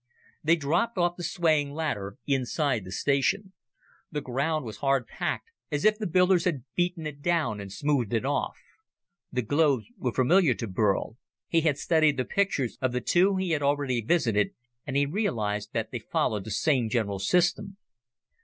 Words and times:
They 0.43 0.55
dropped 0.55 0.97
off 0.97 1.15
the 1.15 1.23
swaying 1.23 1.73
ladder 1.73 2.17
inside 2.25 2.85
the 2.85 2.91
station. 2.91 3.53
The 4.11 4.19
ground 4.19 4.65
was 4.65 4.77
hard 4.77 5.05
packed 5.05 5.51
as 5.71 5.85
if 5.85 5.99
the 5.99 6.07
builders 6.07 6.45
had 6.45 6.63
beaten 6.73 7.05
it 7.05 7.21
down 7.21 7.59
and 7.59 7.71
smoothed 7.71 8.11
it 8.15 8.25
off. 8.25 8.55
The 9.31 9.43
globes 9.43 9.85
were 9.99 10.11
familiar 10.11 10.55
to 10.55 10.65
Burl 10.67 11.17
he 11.47 11.61
had 11.61 11.77
studied 11.77 12.17
the 12.17 12.25
pictures 12.25 12.79
of 12.81 12.93
the 12.93 13.01
two 13.01 13.35
he 13.35 13.51
had 13.51 13.61
already 13.61 14.01
visited 14.01 14.55
and 14.87 14.95
he 14.97 15.05
realized 15.05 15.71
that 15.73 15.91
they 15.91 15.99
followed 15.99 16.45
the 16.45 16.49
same 16.49 16.89
general 16.89 17.19
system. 17.19 17.77